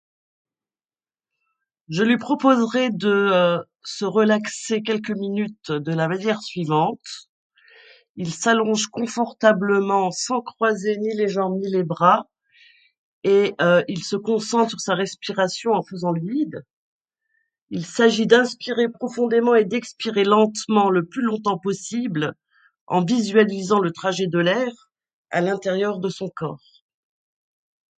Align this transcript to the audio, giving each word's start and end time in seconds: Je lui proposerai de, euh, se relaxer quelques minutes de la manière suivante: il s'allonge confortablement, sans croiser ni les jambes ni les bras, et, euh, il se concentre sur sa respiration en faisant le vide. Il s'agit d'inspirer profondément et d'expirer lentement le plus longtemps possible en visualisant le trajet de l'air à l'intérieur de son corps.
Je 1.89 2.01
lui 2.01 2.17
proposerai 2.17 2.89
de, 2.89 3.07
euh, 3.07 3.59
se 3.83 4.03
relaxer 4.03 4.81
quelques 4.81 5.11
minutes 5.11 5.71
de 5.71 5.91
la 5.91 6.07
manière 6.07 6.41
suivante: 6.41 7.29
il 8.15 8.33
s'allonge 8.33 8.87
confortablement, 8.87 10.09
sans 10.09 10.41
croiser 10.41 10.97
ni 10.97 11.13
les 11.15 11.27
jambes 11.27 11.59
ni 11.59 11.69
les 11.69 11.83
bras, 11.83 12.27
et, 13.23 13.53
euh, 13.61 13.83
il 13.87 14.03
se 14.03 14.15
concentre 14.15 14.71
sur 14.71 14.79
sa 14.79 14.95
respiration 14.95 15.73
en 15.73 15.83
faisant 15.83 16.09
le 16.09 16.21
vide. 16.21 16.65
Il 17.69 17.85
s'agit 17.85 18.25
d'inspirer 18.25 18.89
profondément 18.89 19.53
et 19.53 19.65
d'expirer 19.65 20.23
lentement 20.23 20.89
le 20.89 21.05
plus 21.05 21.21
longtemps 21.21 21.59
possible 21.59 22.33
en 22.87 23.05
visualisant 23.05 23.77
le 23.79 23.91
trajet 23.91 24.25
de 24.25 24.39
l'air 24.39 24.73
à 25.29 25.41
l'intérieur 25.41 25.99
de 25.99 26.09
son 26.09 26.27
corps. 26.27 26.83